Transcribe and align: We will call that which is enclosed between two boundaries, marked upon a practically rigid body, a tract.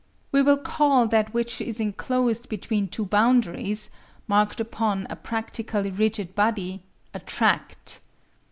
We 0.31 0.41
will 0.41 0.57
call 0.57 1.05
that 1.09 1.31
which 1.31 1.61
is 1.61 1.79
enclosed 1.79 2.49
between 2.49 2.87
two 2.87 3.05
boundaries, 3.05 3.91
marked 4.27 4.59
upon 4.59 5.05
a 5.11 5.15
practically 5.15 5.91
rigid 5.91 6.33
body, 6.33 6.81
a 7.13 7.19
tract. 7.19 7.99